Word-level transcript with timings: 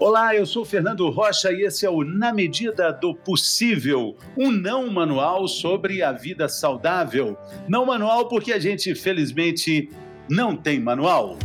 Olá, 0.00 0.32
eu 0.32 0.46
sou 0.46 0.64
Fernando 0.64 1.10
Rocha 1.10 1.50
e 1.50 1.62
esse 1.62 1.84
é 1.84 1.90
o 1.90 2.04
Na 2.04 2.32
Medida 2.32 2.92
do 2.92 3.12
Possível, 3.12 4.16
um 4.36 4.48
não 4.48 4.88
manual 4.88 5.48
sobre 5.48 6.04
a 6.04 6.12
vida 6.12 6.48
saudável. 6.48 7.36
Não 7.68 7.84
manual 7.84 8.28
porque 8.28 8.52
a 8.52 8.60
gente, 8.60 8.94
felizmente, 8.94 9.90
não 10.30 10.56
tem 10.56 10.78
manual. 10.78 11.36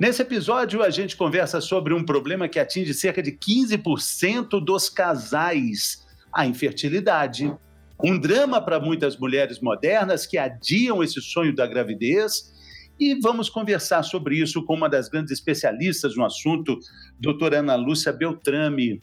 Nesse 0.00 0.22
episódio, 0.22 0.82
a 0.82 0.90
gente 0.90 1.16
conversa 1.16 1.60
sobre 1.60 1.94
um 1.94 2.04
problema 2.04 2.48
que 2.48 2.58
atinge 2.58 2.92
cerca 2.94 3.22
de 3.22 3.30
15% 3.30 4.60
dos 4.60 4.88
casais: 4.88 6.04
a 6.32 6.44
infertilidade. 6.44 7.56
Um 8.02 8.18
drama 8.18 8.60
para 8.60 8.78
muitas 8.78 9.16
mulheres 9.18 9.60
modernas 9.60 10.26
que 10.26 10.36
adiam 10.36 11.02
esse 11.02 11.20
sonho 11.20 11.54
da 11.54 11.66
gravidez. 11.66 12.54
E 12.98 13.14
vamos 13.20 13.50
conversar 13.50 14.02
sobre 14.02 14.36
isso 14.36 14.64
com 14.64 14.74
uma 14.74 14.88
das 14.88 15.08
grandes 15.08 15.32
especialistas 15.32 16.16
no 16.16 16.24
assunto, 16.24 16.78
doutora 17.20 17.58
Ana 17.58 17.74
Lúcia 17.74 18.12
Beltrame. 18.12 19.00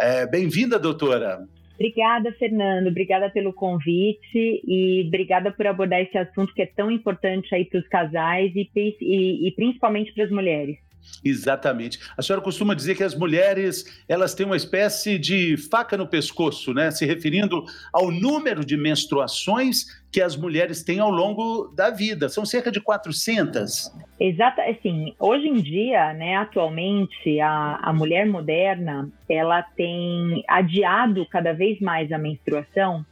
É, 0.00 0.26
Bem-vinda, 0.26 0.78
doutora. 0.78 1.46
Obrigada, 1.74 2.32
Fernando. 2.38 2.88
Obrigada 2.88 3.30
pelo 3.30 3.52
convite 3.52 4.62
e 4.66 5.04
obrigada 5.06 5.52
por 5.52 5.66
abordar 5.66 6.00
esse 6.00 6.16
assunto 6.16 6.52
que 6.54 6.62
é 6.62 6.66
tão 6.66 6.90
importante 6.90 7.54
aí 7.54 7.64
para 7.66 7.80
os 7.80 7.88
casais 7.88 8.50
e, 8.56 8.68
e, 8.74 9.48
e 9.48 9.52
principalmente 9.52 10.12
para 10.12 10.24
as 10.24 10.30
mulheres. 10.30 10.78
Exatamente. 11.24 11.98
A 12.16 12.22
senhora 12.22 12.42
costuma 12.42 12.74
dizer 12.74 12.94
que 12.96 13.02
as 13.02 13.14
mulheres 13.14 14.02
elas 14.08 14.34
têm 14.34 14.46
uma 14.46 14.56
espécie 14.56 15.18
de 15.18 15.56
faca 15.56 15.96
no 15.96 16.06
pescoço, 16.06 16.72
né? 16.72 16.90
Se 16.90 17.04
referindo 17.04 17.64
ao 17.92 18.10
número 18.10 18.64
de 18.64 18.76
menstruações 18.76 19.86
que 20.12 20.20
as 20.20 20.36
mulheres 20.36 20.82
têm 20.82 21.00
ao 21.00 21.10
longo 21.10 21.72
da 21.74 21.90
vida. 21.90 22.28
São 22.28 22.46
cerca 22.46 22.70
de 22.70 22.80
400. 22.80 23.92
Exato. 24.18 24.60
Assim, 24.60 25.14
hoje 25.18 25.46
em 25.46 25.60
dia, 25.60 26.14
né, 26.14 26.36
atualmente, 26.36 27.40
a, 27.40 27.78
a 27.82 27.92
mulher 27.92 28.26
moderna 28.26 29.10
ela 29.28 29.62
tem 29.62 30.44
adiado 30.48 31.26
cada 31.26 31.52
vez 31.52 31.80
mais 31.80 32.10
a 32.12 32.18
menstruação 32.18 33.04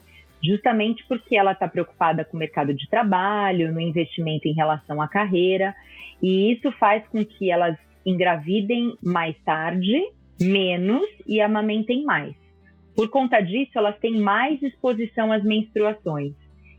justamente 0.45 1.05
porque 1.09 1.37
ela 1.37 1.53
está 1.53 1.67
preocupada 1.67 2.25
com 2.25 2.37
o 2.37 2.41
mercado 2.41 2.75
de 2.75 2.89
trabalho, 2.89 3.73
no 3.73 3.81
investimento 3.81 4.47
em 4.47 4.53
relação 4.53 5.01
à 5.01 5.09
carreira, 5.09 5.75
e 6.23 6.53
isso 6.53 6.71
faz 6.73 7.07
com 7.09 7.25
que 7.25 7.51
elas 7.51 7.77
engravidem 8.05 8.97
mais 9.03 9.37
tarde, 9.45 9.99
menos 10.41 11.09
e 11.27 11.41
amamentem 11.41 12.05
mais. 12.05 12.35
Por 12.95 13.09
conta 13.09 13.41
disso, 13.41 13.73
elas 13.77 13.99
têm 13.99 14.21
mais 14.21 14.63
exposição 14.63 15.33
às 15.33 15.43
menstruações. 15.43 16.35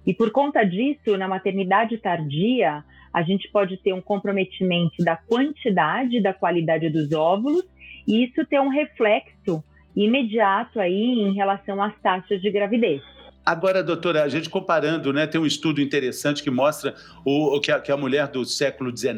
E 0.06 0.14
por 0.14 0.32
conta 0.32 0.64
disso, 0.64 1.18
na 1.18 1.28
maternidade 1.28 1.98
tardia, 1.98 2.84
a 3.12 3.24
gente 3.24 3.50
pode 3.52 3.78
ter 3.78 3.94
um 3.94 4.02
comprometimento 4.02 5.04
da 5.04 5.16
quantidade 5.16 6.22
da 6.22 6.34
qualidade 6.34 6.90
dos 6.90 7.12
óvulos, 7.12 7.66
e 8.08 8.24
isso 8.24 8.46
ter 8.46 8.60
um 8.60 8.70
reflexo 8.70 9.64
imediato 9.96 10.80
aí 10.80 11.20
em 11.20 11.34
relação 11.34 11.82
às 11.82 11.98
taxas 12.02 12.42
de 12.42 12.52
gravidez. 12.52 13.15
Agora, 13.46 13.84
doutora, 13.84 14.24
a 14.24 14.28
gente 14.28 14.50
comparando, 14.50 15.14
né, 15.14 15.28
tem 15.28 15.40
um 15.40 15.46
estudo 15.46 15.80
interessante 15.80 16.42
que 16.42 16.50
mostra 16.50 16.96
o, 17.24 17.60
que, 17.60 17.72
a, 17.72 17.80
que 17.80 17.92
a 17.92 17.98
mulher 17.98 18.28
do 18.28 18.44
século 18.44 18.96
XIX, 18.96 19.16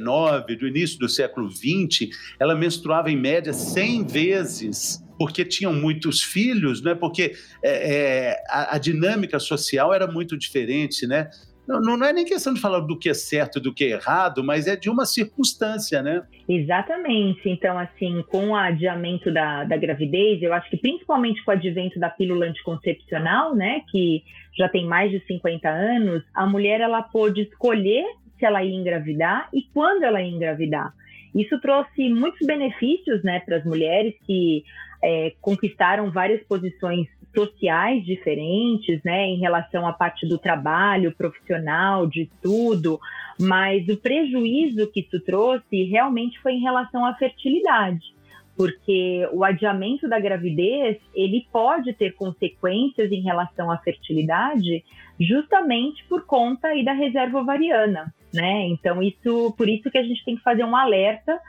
do 0.59 0.67
início 0.67 0.99
do 0.99 1.07
século 1.07 1.49
XX, 1.49 2.09
ela 2.37 2.53
menstruava 2.53 3.09
em 3.09 3.15
média 3.15 3.53
100 3.53 4.05
vezes 4.05 5.01
porque 5.17 5.43
tinham 5.43 5.73
muitos 5.73 6.21
filhos, 6.21 6.81
né? 6.81 6.93
porque 6.93 7.35
é, 7.63 7.95
é, 7.95 8.43
a, 8.49 8.75
a, 8.75 8.77
dinâmica 8.77 9.39
social 9.39 9.93
era 9.93 10.05
muito 10.05 10.37
diferente, 10.37 11.07
né? 11.07 11.29
Não, 11.67 11.97
não 11.97 12.05
é 12.05 12.13
nem 12.13 12.23
questão 12.23 12.53
de 12.53 12.61
falar 12.61 12.79
do 12.79 12.97
que 12.97 13.09
é 13.09 13.13
certo 13.13 13.59
e 13.59 13.61
do 13.61 13.73
que 13.73 13.83
é 13.83 13.89
errado, 13.89 14.43
mas 14.43 14.67
é 14.67 14.75
de 14.75 14.89
uma 14.89 15.05
circunstância, 15.05 16.01
né? 16.01 16.23
Exatamente. 16.47 17.49
Então, 17.49 17.77
assim, 17.77 18.23
com 18.29 18.49
o 18.49 18.55
adiamento 18.55 19.31
da, 19.31 19.65
da 19.65 19.75
gravidez, 19.75 20.41
eu 20.41 20.53
acho 20.53 20.69
que 20.69 20.77
principalmente 20.77 21.43
com 21.43 21.51
o 21.51 21.53
advento 21.53 21.99
da 21.99 22.09
pílula 22.09 22.45
anticoncepcional, 22.45 23.53
né, 23.53 23.81
que 23.91 24.23
já 24.57 24.69
tem 24.69 24.85
mais 24.85 25.11
de 25.11 25.19
50 25.25 25.67
anos, 25.67 26.23
a 26.33 26.45
mulher 26.45 26.79
ela 26.79 27.01
pôde 27.01 27.41
escolher 27.41 28.05
se 28.39 28.45
ela 28.45 28.63
ia 28.63 28.75
engravidar 28.75 29.49
e 29.53 29.63
quando 29.73 30.03
ela 30.03 30.21
ia 30.21 30.33
engravidar. 30.33 30.93
Isso 31.35 31.59
trouxe 31.59 32.09
muitos 32.09 32.45
benefícios, 32.47 33.23
né, 33.23 33.41
para 33.41 33.57
as 33.57 33.65
mulheres 33.65 34.15
que 34.25 34.63
é, 35.03 35.33
conquistaram 35.41 36.11
várias 36.11 36.41
posições 36.47 37.07
sociais 37.33 38.05
diferentes, 38.05 39.01
né, 39.03 39.27
em 39.27 39.39
relação 39.39 39.87
à 39.87 39.93
parte 39.93 40.27
do 40.27 40.37
trabalho 40.37 41.13
profissional, 41.15 42.07
de 42.07 42.23
estudo, 42.23 42.99
mas 43.39 43.87
o 43.87 43.97
prejuízo 43.97 44.87
que 44.91 45.01
isso 45.01 45.19
trouxe 45.23 45.83
realmente 45.83 46.39
foi 46.39 46.53
em 46.53 46.61
relação 46.61 47.05
à 47.05 47.13
fertilidade, 47.13 48.15
porque 48.55 49.27
o 49.31 49.43
adiamento 49.43 50.09
da 50.09 50.19
gravidez 50.19 50.97
ele 51.13 51.45
pode 51.51 51.93
ter 51.93 52.15
consequências 52.15 53.11
em 53.11 53.21
relação 53.21 53.69
à 53.69 53.77
fertilidade, 53.77 54.83
justamente 55.19 56.03
por 56.05 56.25
conta 56.25 56.69
aí 56.69 56.83
da 56.83 56.93
reserva 56.93 57.39
ovariana, 57.39 58.13
né? 58.33 58.67
Então 58.67 59.01
isso, 59.01 59.53
por 59.55 59.69
isso 59.69 59.91
que 59.91 59.97
a 59.97 60.03
gente 60.03 60.23
tem 60.25 60.35
que 60.35 60.43
fazer 60.43 60.63
um 60.63 60.75
alerta 60.75 61.39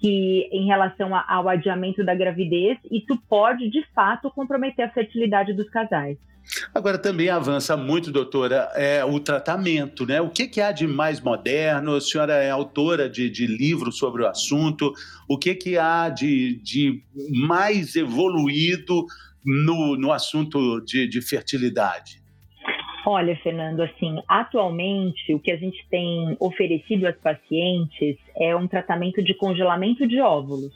que 0.00 0.48
em 0.52 0.66
relação 0.66 1.10
ao 1.14 1.48
adiamento 1.48 2.04
da 2.04 2.14
gravidez, 2.14 2.78
isso 2.90 3.20
pode 3.28 3.68
de 3.68 3.84
fato 3.94 4.30
comprometer 4.30 4.84
a 4.84 4.90
fertilidade 4.90 5.52
dos 5.52 5.68
casais. 5.68 6.16
Agora 6.74 6.96
também 6.96 7.28
avança 7.28 7.76
muito, 7.76 8.10
doutora, 8.10 8.70
é, 8.74 9.04
o 9.04 9.20
tratamento, 9.20 10.06
né? 10.06 10.20
O 10.20 10.30
que, 10.30 10.46
que 10.46 10.60
há 10.60 10.72
de 10.72 10.86
mais 10.86 11.20
moderno? 11.20 11.94
A 11.94 12.00
senhora 12.00 12.34
é 12.34 12.50
autora 12.50 13.08
de, 13.08 13.28
de 13.28 13.46
livros 13.46 13.98
sobre 13.98 14.22
o 14.22 14.26
assunto. 14.26 14.92
O 15.28 15.36
que, 15.36 15.54
que 15.54 15.76
há 15.76 16.08
de, 16.08 16.58
de 16.62 17.02
mais 17.30 17.96
evoluído 17.96 19.04
no, 19.44 19.96
no 19.96 20.10
assunto 20.10 20.80
de, 20.80 21.06
de 21.06 21.20
fertilidade? 21.20 22.22
Olha, 23.10 23.34
Fernando, 23.36 23.80
assim, 23.80 24.22
atualmente 24.28 25.32
o 25.32 25.40
que 25.40 25.50
a 25.50 25.56
gente 25.56 25.82
tem 25.88 26.36
oferecido 26.38 27.06
às 27.06 27.16
pacientes 27.16 28.18
é 28.36 28.54
um 28.54 28.68
tratamento 28.68 29.24
de 29.24 29.32
congelamento 29.32 30.06
de 30.06 30.20
óvulos. 30.20 30.74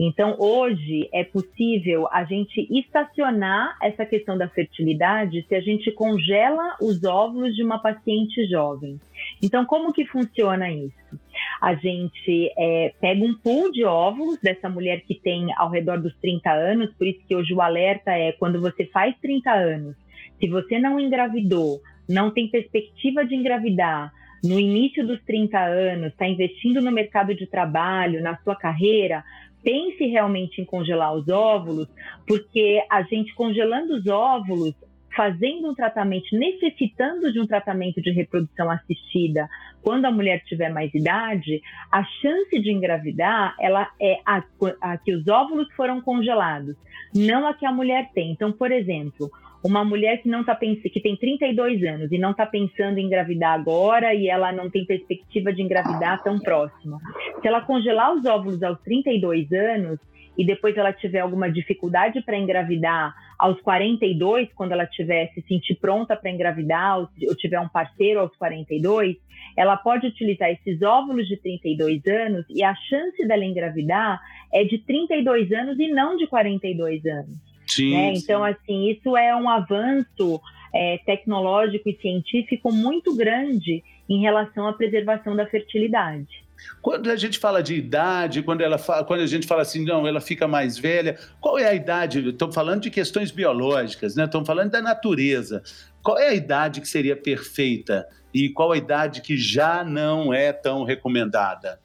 Então, 0.00 0.34
hoje 0.38 1.10
é 1.12 1.24
possível 1.24 2.08
a 2.10 2.24
gente 2.24 2.66
estacionar 2.70 3.76
essa 3.82 4.06
questão 4.06 4.38
da 4.38 4.48
fertilidade 4.48 5.44
se 5.46 5.54
a 5.54 5.60
gente 5.60 5.92
congela 5.92 6.74
os 6.80 7.04
óvulos 7.04 7.54
de 7.54 7.62
uma 7.62 7.78
paciente 7.78 8.46
jovem. 8.46 8.98
Então, 9.42 9.66
como 9.66 9.92
que 9.92 10.06
funciona 10.06 10.70
isso? 10.70 11.20
A 11.60 11.74
gente 11.74 12.50
é, 12.56 12.94
pega 12.98 13.22
um 13.22 13.34
pool 13.34 13.70
de 13.70 13.84
óvulos 13.84 14.40
dessa 14.40 14.70
mulher 14.70 15.02
que 15.02 15.16
tem 15.16 15.52
ao 15.58 15.68
redor 15.68 16.00
dos 16.00 16.16
30 16.16 16.50
anos, 16.50 16.94
por 16.94 17.06
isso 17.06 17.20
que 17.28 17.36
hoje 17.36 17.52
o 17.52 17.60
alerta 17.60 18.12
é 18.12 18.32
quando 18.32 18.58
você 18.58 18.86
faz 18.86 19.14
30 19.20 19.52
anos 19.52 20.07
se 20.38 20.48
você 20.48 20.78
não 20.78 20.98
engravidou, 20.98 21.80
não 22.08 22.30
tem 22.30 22.48
perspectiva 22.48 23.24
de 23.24 23.34
engravidar, 23.34 24.12
no 24.42 24.58
início 24.58 25.06
dos 25.06 25.20
30 25.24 25.58
anos, 25.58 26.12
está 26.12 26.26
investindo 26.26 26.80
no 26.80 26.92
mercado 26.92 27.34
de 27.34 27.46
trabalho, 27.46 28.22
na 28.22 28.36
sua 28.38 28.54
carreira, 28.54 29.24
pense 29.62 30.06
realmente 30.06 30.60
em 30.60 30.64
congelar 30.64 31.14
os 31.14 31.28
óvulos, 31.28 31.88
porque 32.26 32.82
a 32.88 33.02
gente 33.02 33.34
congelando 33.34 33.96
os 33.96 34.06
óvulos, 34.06 34.74
fazendo 35.14 35.68
um 35.68 35.74
tratamento, 35.74 36.26
necessitando 36.32 37.32
de 37.32 37.40
um 37.40 37.46
tratamento 37.46 38.00
de 38.00 38.12
reprodução 38.12 38.70
assistida, 38.70 39.48
quando 39.82 40.04
a 40.04 40.12
mulher 40.12 40.44
tiver 40.44 40.68
mais 40.68 40.94
idade, 40.94 41.60
a 41.90 42.04
chance 42.04 42.60
de 42.60 42.70
engravidar, 42.70 43.56
ela 43.58 43.90
é 44.00 44.20
a, 44.24 44.42
a 44.80 44.96
que 44.98 45.14
os 45.14 45.26
óvulos 45.26 45.66
foram 45.74 46.00
congelados, 46.00 46.76
não 47.12 47.46
a 47.46 47.54
que 47.54 47.66
a 47.66 47.72
mulher 47.72 48.10
tem. 48.14 48.30
Então, 48.30 48.52
por 48.52 48.70
exemplo, 48.70 49.30
uma 49.62 49.84
mulher 49.84 50.22
que 50.22 50.28
não 50.28 50.44
tá 50.44 50.54
pensando, 50.54 50.82
que 50.82 51.00
tem 51.00 51.16
32 51.16 51.82
anos 51.82 52.12
e 52.12 52.18
não 52.18 52.30
está 52.30 52.46
pensando 52.46 52.98
em 52.98 53.06
engravidar 53.06 53.58
agora 53.58 54.14
e 54.14 54.28
ela 54.28 54.52
não 54.52 54.70
tem 54.70 54.84
perspectiva 54.84 55.52
de 55.52 55.62
engravidar 55.62 56.22
tão 56.22 56.38
próxima. 56.38 56.98
Se 57.40 57.48
ela 57.48 57.60
congelar 57.60 58.14
os 58.14 58.24
óvulos 58.24 58.62
aos 58.62 58.80
32 58.82 59.52
anos 59.52 59.98
e 60.36 60.44
depois 60.44 60.76
ela 60.76 60.92
tiver 60.92 61.18
alguma 61.18 61.50
dificuldade 61.50 62.22
para 62.22 62.38
engravidar 62.38 63.12
aos 63.36 63.60
42, 63.60 64.48
quando 64.54 64.72
ela 64.72 64.86
tiver 64.86 65.28
se 65.32 65.42
sentir 65.42 65.74
pronta 65.74 66.16
para 66.16 66.30
engravidar 66.30 67.00
ou, 67.00 67.08
ou 67.28 67.34
tiver 67.36 67.58
um 67.58 67.68
parceiro 67.68 68.20
aos 68.20 68.34
42, 68.36 69.16
ela 69.56 69.76
pode 69.76 70.06
utilizar 70.06 70.50
esses 70.50 70.80
óvulos 70.82 71.26
de 71.26 71.36
32 71.36 72.06
anos 72.06 72.46
e 72.48 72.62
a 72.62 72.74
chance 72.74 73.26
dela 73.26 73.44
engravidar 73.44 74.20
é 74.52 74.62
de 74.62 74.78
32 74.78 75.50
anos 75.52 75.78
e 75.78 75.88
não 75.88 76.16
de 76.16 76.28
42 76.28 77.04
anos. 77.04 77.47
Sim, 77.68 77.92
né? 77.92 78.12
Então, 78.14 78.44
assim, 78.44 78.90
isso 78.90 79.16
é 79.16 79.34
um 79.34 79.48
avanço 79.48 80.40
é, 80.74 80.98
tecnológico 81.04 81.88
e 81.88 81.98
científico 82.00 82.72
muito 82.72 83.14
grande 83.14 83.82
em 84.08 84.20
relação 84.20 84.66
à 84.66 84.72
preservação 84.72 85.36
da 85.36 85.46
fertilidade. 85.46 86.46
Quando 86.82 87.10
a 87.10 87.16
gente 87.16 87.38
fala 87.38 87.62
de 87.62 87.74
idade, 87.74 88.42
quando, 88.42 88.62
ela 88.62 88.78
fala, 88.78 89.04
quando 89.04 89.20
a 89.20 89.26
gente 89.26 89.46
fala 89.46 89.62
assim, 89.62 89.84
não, 89.84 90.06
ela 90.06 90.20
fica 90.20 90.48
mais 90.48 90.78
velha, 90.78 91.16
qual 91.40 91.58
é 91.58 91.66
a 91.68 91.74
idade? 91.74 92.28
Estamos 92.28 92.54
falando 92.54 92.82
de 92.82 92.90
questões 92.90 93.30
biológicas, 93.30 94.16
né? 94.16 94.24
Estamos 94.24 94.46
falando 94.46 94.70
da 94.70 94.82
natureza. 94.82 95.62
Qual 96.02 96.18
é 96.18 96.28
a 96.28 96.34
idade 96.34 96.80
que 96.80 96.88
seria 96.88 97.16
perfeita 97.16 98.06
e 98.34 98.48
qual 98.48 98.72
a 98.72 98.76
idade 98.76 99.22
que 99.22 99.36
já 99.36 99.84
não 99.84 100.32
é 100.32 100.52
tão 100.52 100.84
recomendada? 100.84 101.78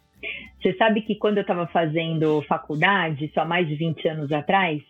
Você 0.62 0.74
sabe 0.78 1.02
que 1.02 1.16
quando 1.16 1.38
eu 1.38 1.42
estava 1.42 1.68
fazendo 1.68 2.42
faculdade, 2.48 3.30
só 3.34 3.46
mais 3.46 3.68
de 3.68 3.76
20 3.76 4.08
anos 4.08 4.32
atrás, 4.32 4.82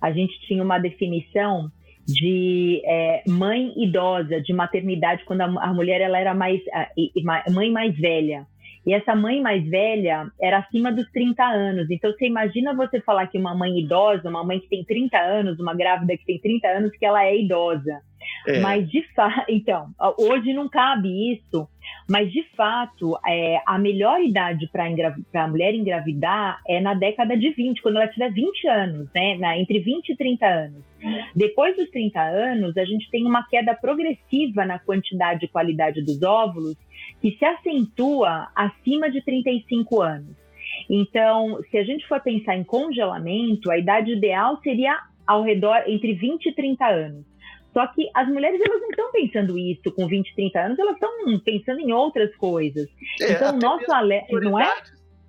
a 0.00 0.12
gente 0.12 0.38
tinha 0.46 0.62
uma 0.62 0.78
definição 0.78 1.70
de 2.06 2.82
é, 2.84 3.22
mãe 3.28 3.72
idosa, 3.76 4.40
de 4.40 4.52
maternidade, 4.52 5.24
quando 5.24 5.40
a, 5.40 5.46
a 5.46 5.74
mulher 5.74 6.00
ela 6.00 6.18
era 6.18 6.34
mais 6.34 6.60
a, 6.72 7.50
mãe 7.50 7.70
mais 7.70 7.96
velha. 7.98 8.46
E 8.86 8.94
essa 8.94 9.16
mãe 9.16 9.40
mais 9.42 9.68
velha 9.68 10.30
era 10.40 10.58
acima 10.58 10.92
dos 10.92 11.10
30 11.10 11.42
anos. 11.42 11.90
Então, 11.90 12.12
você 12.12 12.26
imagina 12.26 12.72
você 12.72 13.00
falar 13.00 13.26
que 13.26 13.36
uma 13.36 13.52
mãe 13.52 13.76
idosa, 13.80 14.28
uma 14.28 14.44
mãe 14.44 14.60
que 14.60 14.68
tem 14.68 14.84
30 14.84 15.18
anos, 15.18 15.58
uma 15.58 15.74
grávida 15.74 16.16
que 16.16 16.24
tem 16.24 16.38
30 16.38 16.68
anos, 16.68 16.96
que 16.96 17.04
ela 17.04 17.24
é 17.24 17.36
idosa. 17.36 18.00
É. 18.46 18.60
Mas, 18.60 18.88
de 18.88 19.02
fato, 19.14 19.44
então, 19.48 19.88
hoje 20.18 20.52
não 20.52 20.68
cabe 20.68 21.32
isso, 21.32 21.68
mas, 22.08 22.30
de 22.30 22.42
fato, 22.56 23.18
é, 23.26 23.60
a 23.66 23.78
melhor 23.78 24.20
idade 24.20 24.68
para 24.70 24.84
a 25.44 25.48
mulher 25.48 25.74
engravidar 25.74 26.60
é 26.66 26.80
na 26.80 26.94
década 26.94 27.36
de 27.36 27.50
20, 27.50 27.82
quando 27.82 27.96
ela 27.96 28.08
tiver 28.08 28.30
20 28.30 28.68
anos, 28.68 29.08
né? 29.14 29.36
Na, 29.36 29.58
entre 29.58 29.80
20 29.80 30.10
e 30.10 30.16
30 30.16 30.46
anos. 30.46 30.84
Depois 31.34 31.76
dos 31.76 31.90
30 31.90 32.20
anos, 32.20 32.76
a 32.76 32.84
gente 32.84 33.10
tem 33.10 33.26
uma 33.26 33.46
queda 33.46 33.74
progressiva 33.74 34.64
na 34.64 34.78
quantidade 34.78 35.44
e 35.44 35.48
qualidade 35.48 36.02
dos 36.02 36.22
óvulos, 36.22 36.76
que 37.20 37.32
se 37.32 37.44
acentua 37.44 38.48
acima 38.54 39.10
de 39.10 39.20
35 39.22 40.02
anos. 40.02 40.36
Então, 40.88 41.60
se 41.70 41.78
a 41.78 41.84
gente 41.84 42.06
for 42.06 42.20
pensar 42.20 42.56
em 42.56 42.64
congelamento, 42.64 43.70
a 43.70 43.78
idade 43.78 44.12
ideal 44.12 44.60
seria 44.62 44.98
ao 45.26 45.42
redor 45.42 45.82
entre 45.86 46.14
20 46.14 46.46
e 46.46 46.54
30 46.54 46.86
anos. 46.86 47.35
Só 47.76 47.86
que 47.88 48.08
as 48.14 48.26
mulheres 48.26 48.58
elas 48.58 48.80
não 48.80 48.88
estão 48.88 49.12
pensando 49.12 49.58
isso 49.58 49.92
com 49.92 50.08
20, 50.08 50.34
30 50.34 50.58
anos, 50.58 50.78
elas 50.78 50.94
estão 50.94 51.10
pensando 51.40 51.78
em 51.80 51.92
outras 51.92 52.34
coisas. 52.36 52.88
É, 53.20 53.32
então, 53.32 53.58
nosso 53.58 53.92
alerta, 53.92 54.40
não 54.40 54.58
é? 54.58 54.72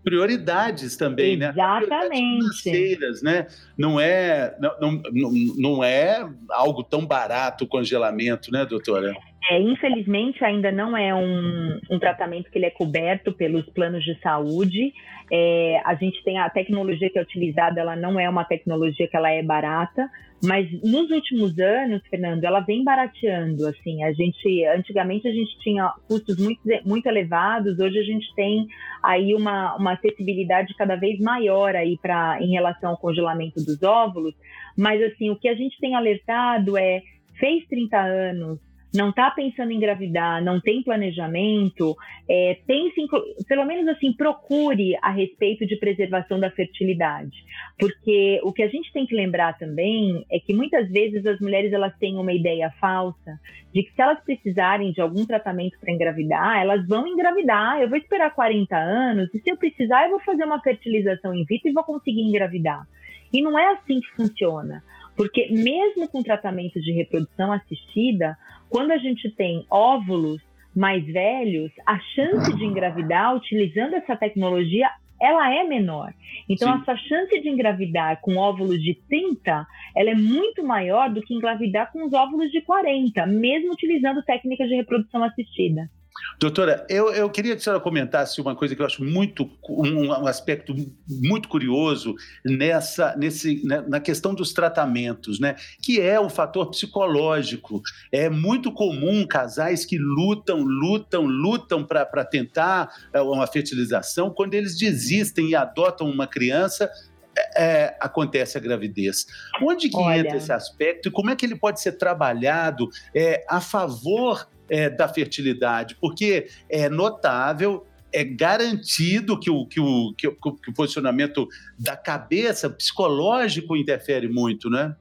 prioridades 0.02 0.96
também, 0.96 1.34
Exatamente. 1.34 2.72
né? 2.72 2.78
Exatamente. 2.80 3.24
né? 3.26 3.48
Não 3.78 4.00
é, 4.00 4.56
não, 4.62 5.02
não, 5.12 5.32
não 5.58 5.84
é 5.84 6.26
algo 6.52 6.82
tão 6.82 7.06
barato 7.06 7.66
o 7.66 7.68
congelamento, 7.68 8.50
né, 8.50 8.66
doutora? 8.66 9.14
É, 9.50 9.62
infelizmente, 9.62 10.44
ainda 10.44 10.72
não 10.72 10.98
é 10.98 11.14
um, 11.14 11.80
um, 11.90 12.00
tratamento 12.00 12.50
que 12.50 12.58
ele 12.58 12.66
é 12.66 12.72
coberto 12.72 13.32
pelos 13.32 13.66
planos 13.70 14.04
de 14.04 14.20
saúde. 14.20 14.94
É, 15.32 15.82
a 15.86 15.96
gente 15.96 16.22
tem 16.24 16.38
a 16.38 16.50
tecnologia 16.50 17.10
que 17.10 17.18
é 17.18 17.22
utilizada, 17.22 17.80
ela 17.80 17.96
não 17.96 18.20
é 18.20 18.30
uma 18.30 18.44
tecnologia 18.44 19.08
que 19.08 19.16
ela 19.16 19.30
é 19.30 19.42
barata, 19.42 20.10
mas 20.44 20.70
nos 20.84 21.10
últimos 21.12 21.58
anos, 21.60 22.02
Fernando, 22.10 22.44
ela 22.44 22.60
vem 22.60 22.84
barateando. 22.84 23.68
Assim, 23.68 24.04
a 24.04 24.12
gente, 24.12 24.66
antigamente 24.66 25.28
a 25.28 25.32
gente 25.32 25.58
tinha 25.60 25.94
custos 26.08 26.38
muito, 26.38 26.62
muito 26.86 27.08
elevados, 27.08 27.80
hoje 27.80 28.00
a 28.00 28.04
gente 28.04 28.28
tem 28.36 28.68
aí 29.02 29.34
uma, 29.34 29.76
uma 29.78 29.94
acessibilidade 29.94 30.76
cada 30.76 30.96
vez 30.96 31.20
maior 31.20 31.76
aí 31.76 31.98
para 32.02 32.42
em 32.42 32.52
relação 32.52 32.92
ao 32.92 32.98
congelamento 32.98 33.64
dos 33.64 33.82
óvulos. 33.82 34.36
Mas 34.78 35.02
assim, 35.04 35.30
o 35.30 35.36
que 35.36 35.48
a 35.48 35.56
gente 35.56 35.80
tem 35.80 35.96
alertado 35.96 36.78
é 36.78 37.02
fez 37.40 37.66
30 37.68 37.98
anos, 37.98 38.60
não 38.98 39.10
está 39.10 39.30
pensando 39.32 39.72
em 39.72 39.76
engravidar, 39.76 40.44
não 40.44 40.60
tem 40.60 40.82
planejamento, 40.84 41.96
é, 42.28 42.58
pense, 42.66 43.00
em, 43.00 43.08
pelo 43.48 43.66
menos 43.66 43.88
assim, 43.88 44.12
procure 44.12 44.98
a 45.02 45.12
respeito 45.12 45.66
de 45.66 45.78
preservação 45.78 46.40
da 46.40 46.50
fertilidade. 46.50 47.46
Porque 47.80 48.42
o 48.44 48.52
que 48.52 48.64
a 48.64 48.68
gente 48.68 48.92
tem 48.92 49.06
que 49.06 49.16
lembrar 49.16 49.58
também 49.58 50.26
é 50.32 50.40
que 50.40 50.54
muitas 50.54 50.90
vezes 50.90 51.26
as 51.26 51.40
mulheres 51.40 51.72
elas 51.72 51.96
têm 51.98 52.18
uma 52.18 52.34
ideia 52.34 52.72
falsa 52.82 53.40
de 53.74 53.84
que 53.84 53.94
se 53.94 54.02
elas 54.02 54.20
precisarem 54.24 54.92
de 54.92 55.00
algum 55.00 55.26
tratamento 55.26 55.80
para 55.80 55.94
engravidar, 55.94 56.60
elas 56.60 56.86
vão 56.88 57.08
engravidar. 57.08 57.80
Eu 57.80 57.90
vou 57.90 57.98
esperar 57.98 58.34
40 58.34 58.76
anos 58.76 59.34
e 59.34 59.40
se 59.40 59.52
eu 59.52 59.58
precisar, 59.58 60.06
eu 60.06 60.12
vou 60.12 60.20
fazer 60.22 60.44
uma 60.44 60.60
fertilização 60.62 61.36
in 61.36 61.46
vitro 61.46 61.70
e 61.70 61.74
vou 61.74 61.84
conseguir 61.84 62.22
engravidar. 62.22 62.88
E 63.32 63.42
não 63.42 63.58
é 63.60 63.74
assim 63.74 64.00
que 64.00 64.10
funciona. 64.16 64.84
Porque 65.18 65.50
mesmo 65.50 66.08
com 66.08 66.22
tratamento 66.22 66.80
de 66.80 66.94
reprodução 66.94 67.52
assistida, 67.52 68.38
quando 68.70 68.92
a 68.92 68.98
gente 68.98 69.30
tem 69.32 69.66
óvulos 69.70 70.42
mais 70.76 71.04
velhos, 71.06 71.72
a 71.86 72.00
chance 72.00 72.56
de 72.56 72.64
engravidar 72.64 73.36
utilizando 73.36 73.96
essa 73.96 74.16
tecnologia 74.16 74.88
ela 75.20 75.52
é 75.52 75.64
menor. 75.64 76.14
Então, 76.48 76.72
Sim. 76.72 76.82
essa 76.82 76.96
chance 76.96 77.42
de 77.42 77.50
engravidar 77.50 78.22
com 78.22 78.38
óvulos 78.38 78.82
de 78.82 78.94
30, 79.10 79.66
ela 79.96 80.12
é 80.12 80.16
muito 80.16 80.64
maior 80.64 81.10
do 81.10 81.22
que 81.22 81.34
engravidar 81.34 81.92
com 81.92 82.06
os 82.06 82.14
óvulos 82.14 82.52
de 82.52 82.62
40, 82.62 83.26
mesmo 83.26 83.74
utilizando 83.74 84.24
técnicas 84.24 84.70
de 84.70 84.76
reprodução 84.76 85.24
assistida. 85.24 85.90
Doutora, 86.40 86.86
eu, 86.88 87.12
eu 87.12 87.28
queria 87.32 87.56
que 87.56 87.62
a 87.62 87.64
senhora 87.64 87.82
comentasse 87.82 88.40
uma 88.40 88.56
coisa 88.56 88.76
que 88.76 88.82
eu 88.82 88.86
acho 88.86 89.04
muito 89.04 89.50
um, 89.68 90.08
um 90.08 90.28
aspecto 90.28 90.76
muito 91.08 91.50
curioso 91.50 92.14
nessa 92.46 93.16
nesse, 93.18 93.66
né, 93.66 93.84
na 93.88 94.00
questão 94.00 94.36
dos 94.36 94.54
tratamentos, 94.54 95.40
né? 95.40 95.56
Que 95.82 96.00
é 96.00 96.20
o 96.20 96.30
fator 96.30 96.70
psicológico. 96.70 97.82
É 98.12 98.30
muito 98.30 98.72
comum 98.72 99.26
casais 99.26 99.84
que 99.84 99.98
lutam, 99.98 100.60
lutam, 100.60 101.26
lutam 101.26 101.84
para 101.84 102.24
tentar 102.24 102.90
é, 103.12 103.20
uma 103.20 103.48
fertilização, 103.48 104.30
quando 104.30 104.54
eles 104.54 104.78
desistem 104.78 105.50
e 105.50 105.56
adotam 105.56 106.08
uma 106.08 106.28
criança, 106.28 106.88
é, 107.36 107.64
é, 107.64 107.98
acontece 108.00 108.58
a 108.58 108.62
gravidez. 108.62 109.26
Onde 109.60 109.90
que 109.90 109.98
Olha. 109.98 110.20
entra 110.20 110.38
esse 110.38 110.52
aspecto 110.52 111.10
e 111.10 111.12
como 111.12 111.32
é 111.32 111.36
que 111.36 111.46
ele 111.46 111.56
pode 111.56 111.82
ser 111.82 111.94
trabalhado 111.94 112.90
é, 113.16 113.44
a 113.48 113.60
favor 113.60 114.48
é, 114.70 114.90
da 114.90 115.08
fertilidade, 115.08 115.96
porque 116.00 116.48
é 116.70 116.90
notável 116.90 117.86
é 118.14 118.24
garantido 118.24 119.38
que 119.38 119.50
o, 119.50 119.66
que, 119.66 119.80
o, 119.80 120.14
que, 120.18 120.28
o, 120.28 120.34
que 120.34 120.70
o 120.70 120.74
posicionamento 120.74 121.48
da 121.78 121.96
cabeça 121.96 122.70
psicológico 122.70 123.76
interfere 123.76 124.28
muito, 124.30 124.70
né? 124.70 124.96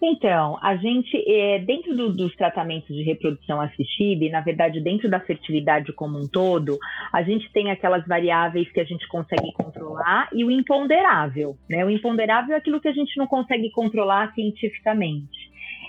Então, 0.00 0.58
a 0.60 0.76
gente, 0.76 1.16
é, 1.28 1.60
dentro 1.60 1.96
do, 1.96 2.12
dos 2.12 2.34
tratamentos 2.34 2.94
de 2.94 3.02
reprodução 3.02 3.60
assistida, 3.60 4.24
e 4.24 4.30
na 4.30 4.40
verdade 4.40 4.80
dentro 4.80 5.08
da 5.08 5.20
fertilidade 5.20 5.92
como 5.92 6.18
um 6.18 6.26
todo, 6.26 6.78
a 7.12 7.22
gente 7.22 7.50
tem 7.52 7.70
aquelas 7.70 8.06
variáveis 8.06 8.70
que 8.72 8.80
a 8.80 8.84
gente 8.84 9.06
consegue 9.08 9.52
controlar 9.52 10.28
e 10.32 10.44
o 10.44 10.50
imponderável. 10.50 11.56
Né? 11.70 11.84
O 11.84 11.90
imponderável 11.90 12.54
é 12.54 12.58
aquilo 12.58 12.80
que 12.80 12.88
a 12.88 12.92
gente 12.92 13.16
não 13.16 13.26
consegue 13.26 13.70
controlar 13.70 14.32
cientificamente. 14.34 15.41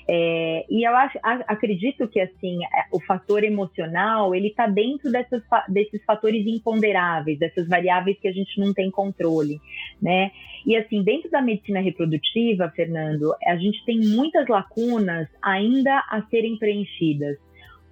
É, 0.07 0.65
e 0.69 0.85
eu 0.85 0.93
acho, 0.95 1.17
acredito 1.47 2.07
que 2.09 2.19
assim 2.19 2.63
é, 2.65 2.85
o 2.91 2.99
fator 2.99 3.43
emocional 3.43 4.35
ele 4.35 4.49
está 4.49 4.67
dentro 4.67 5.09
dessas, 5.09 5.41
desses 5.69 6.03
fatores 6.03 6.45
imponderáveis, 6.45 7.39
dessas 7.39 7.67
variáveis 7.67 8.19
que 8.19 8.27
a 8.27 8.31
gente 8.33 8.59
não 8.59 8.73
tem 8.73 8.91
controle, 8.91 9.61
né? 10.01 10.31
E 10.65 10.75
assim 10.75 11.03
dentro 11.03 11.31
da 11.31 11.41
medicina 11.41 11.79
reprodutiva, 11.79 12.69
Fernando, 12.75 13.33
a 13.45 13.55
gente 13.55 13.83
tem 13.85 13.99
muitas 13.99 14.47
lacunas 14.47 15.27
ainda 15.41 15.99
a 16.09 16.21
serem 16.29 16.57
preenchidas. 16.57 17.37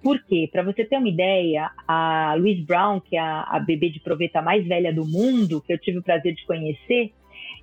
Por 0.02 0.20
quê? 0.24 0.48
Para 0.50 0.64
você 0.64 0.84
ter 0.84 0.98
uma 0.98 1.08
ideia, 1.08 1.70
a 1.86 2.34
Louise 2.36 2.62
Brown, 2.62 3.00
que 3.00 3.16
é 3.16 3.20
a, 3.20 3.42
a 3.42 3.60
bebê 3.60 3.88
de 3.88 4.00
proveta 4.00 4.42
mais 4.42 4.66
velha 4.66 4.92
do 4.92 5.06
mundo, 5.06 5.62
que 5.62 5.72
eu 5.72 5.78
tive 5.78 5.98
o 5.98 6.02
prazer 6.02 6.34
de 6.34 6.44
conhecer, 6.44 7.12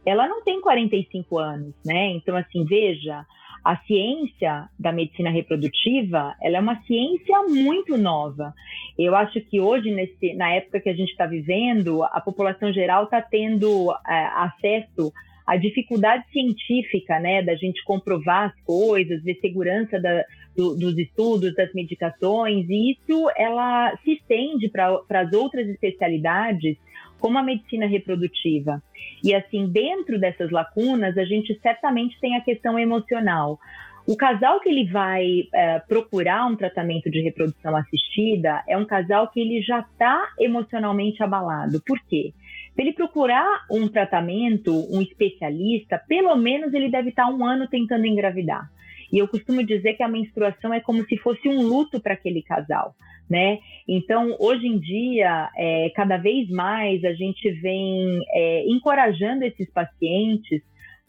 ela 0.06 0.27
não 0.27 0.41
tem 0.41 0.62
45 0.62 1.38
anos, 1.38 1.75
né? 1.86 2.12
Então, 2.12 2.38
assim, 2.38 2.63
veja, 2.63 3.25
a 3.63 3.78
ciência 3.78 4.70
da 4.78 4.92
medicina 4.92 5.30
reprodutiva, 5.30 6.36
ela 6.42 6.58
é 6.58 6.60
uma 6.60 6.82
ciência 6.84 7.44
muito 7.48 7.98
nova. 7.98 8.54
Eu 8.98 9.16
acho 9.16 9.42
que 9.42 9.60
hoje, 9.60 9.92
nesse, 9.92 10.34
na 10.34 10.54
época 10.54 10.80
que 10.80 10.89
a 10.89 10.96
gente 10.96 11.12
está 11.12 11.25
vivendo, 11.25 12.04
a 12.04 12.22
população 12.22 12.72
geral 12.72 13.06
está 13.06 13.22
tendo 13.22 13.92
é, 14.08 14.25
acesso 14.36 15.12
à 15.46 15.58
dificuldade 15.58 16.25
científica, 16.32 17.20
né, 17.20 17.42
da 17.42 17.56
gente 17.56 17.84
comprovar 17.84 18.50
as 18.50 18.63
coisas, 18.63 19.24
ver 19.24 19.36
segurança 19.42 20.00
da, 20.00 20.24
do, 20.56 20.75
dos 20.75 20.98
estudos, 20.98 21.56
das 21.56 21.74
medicações, 21.74 22.68
e 22.70 22.92
isso 22.92 23.30
ela 23.36 23.96
se 24.04 24.13
estende 24.13 24.70
para 24.70 25.01
as 25.10 25.34
outras 25.34 25.68
especialidades 25.68 26.78
como 27.19 27.38
a 27.38 27.43
medicina 27.43 27.85
reprodutiva. 27.85 28.81
E 29.23 29.33
assim, 29.33 29.67
dentro 29.67 30.19
dessas 30.19 30.49
lacunas, 30.51 31.17
a 31.17 31.25
gente 31.25 31.57
certamente 31.61 32.19
tem 32.19 32.35
a 32.35 32.41
questão 32.41 32.79
emocional. 32.79 33.59
O 34.07 34.17
casal 34.17 34.59
que 34.59 34.69
ele 34.69 34.89
vai 34.89 35.47
é, 35.53 35.79
procurar 35.79 36.47
um 36.47 36.55
tratamento 36.55 37.11
de 37.11 37.21
reprodução 37.21 37.75
assistida 37.75 38.63
é 38.67 38.75
um 38.75 38.85
casal 38.85 39.27
que 39.27 39.39
ele 39.39 39.61
já 39.61 39.81
está 39.81 40.29
emocionalmente 40.39 41.21
abalado. 41.21 41.79
Por 41.85 41.99
quê? 42.07 42.33
Se 42.73 42.81
ele 42.81 42.93
procurar 42.93 43.65
um 43.69 43.88
tratamento, 43.88 44.73
um 44.91 45.01
especialista, 45.01 46.01
pelo 46.07 46.35
menos 46.35 46.73
ele 46.73 46.89
deve 46.89 47.09
estar 47.09 47.25
tá 47.25 47.29
um 47.29 47.45
ano 47.45 47.67
tentando 47.67 48.05
engravidar. 48.07 48.71
E 49.12 49.18
eu 49.18 49.28
costumo 49.28 49.63
dizer 49.63 49.94
que 49.94 50.04
a 50.04 50.08
menstruação 50.08 50.74
é 50.74 50.80
como 50.80 51.04
se 51.06 51.18
fosse 51.18 51.48
um 51.48 51.62
luto 51.62 52.00
para 52.00 52.13
aquele 52.13 52.42
casal 52.42 52.96
né? 53.30 53.60
Então, 53.88 54.36
hoje 54.39 54.66
em 54.66 54.80
dia, 54.80 55.50
é, 55.56 55.92
cada 55.96 56.18
vez 56.18 56.50
mais 56.50 57.04
a 57.06 57.13
gente 57.13 57.51
vem 57.62 58.20
é, 58.34 58.66
encorajando 58.68 59.46
esses 59.46 59.70
pacientes 59.72 60.63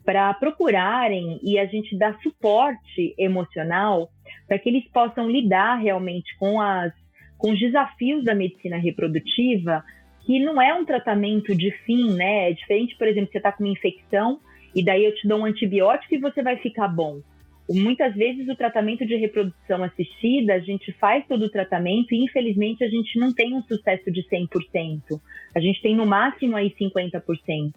para 0.04 0.34
procurarem 0.34 1.40
e 1.42 1.58
a 1.58 1.64
gente 1.66 1.96
dá 1.96 2.14
suporte 2.22 3.14
emocional 3.18 4.10
para 4.46 4.58
que 4.58 4.68
eles 4.68 4.84
possam 4.92 5.30
lidar 5.30 5.76
realmente 5.76 6.36
com 6.38 6.60
as 6.60 6.92
com 7.38 7.52
os 7.52 7.58
desafios 7.58 8.22
da 8.22 8.34
medicina 8.34 8.76
reprodutiva, 8.76 9.82
que 10.26 10.38
não 10.38 10.60
é 10.60 10.74
um 10.74 10.84
tratamento 10.84 11.54
de 11.54 11.70
fim, 11.86 12.12
né? 12.12 12.50
É 12.50 12.52
diferente, 12.52 12.94
por 12.98 13.08
exemplo, 13.08 13.30
você 13.32 13.38
está 13.38 13.50
com 13.50 13.64
uma 13.64 13.72
infecção 13.72 14.40
e 14.74 14.84
daí 14.84 15.06
eu 15.06 15.14
te 15.14 15.26
dou 15.26 15.40
um 15.40 15.46
antibiótico 15.46 16.14
e 16.14 16.18
você 16.18 16.42
vai 16.42 16.58
ficar 16.58 16.86
bom. 16.88 17.22
Muitas 17.72 18.14
vezes 18.14 18.48
o 18.48 18.56
tratamento 18.56 19.06
de 19.06 19.14
reprodução 19.14 19.84
assistida, 19.84 20.54
a 20.54 20.58
gente 20.58 20.90
faz 20.92 21.24
todo 21.28 21.44
o 21.44 21.50
tratamento 21.50 22.12
e 22.12 22.24
infelizmente 22.24 22.82
a 22.82 22.88
gente 22.88 23.16
não 23.18 23.32
tem 23.32 23.54
um 23.54 23.62
sucesso 23.62 24.10
de 24.10 24.22
100%. 24.24 25.20
A 25.54 25.60
gente 25.60 25.80
tem 25.80 25.94
no 25.94 26.04
máximo 26.04 26.56
aí 26.56 26.70
50%. 26.70 27.72